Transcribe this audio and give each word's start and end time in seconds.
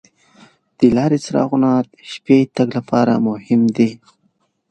د 0.77 0.79
لارې 0.97 1.17
څراغونه 1.25 1.69
د 1.81 1.85
شپې 2.11 2.37
تګ 2.55 2.67
لپاره 2.77 3.13
مهم 3.27 3.61
دي. 3.77 3.91